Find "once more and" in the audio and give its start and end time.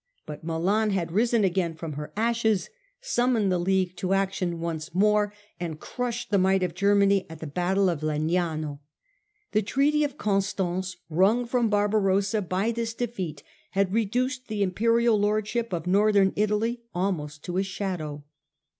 4.59-5.79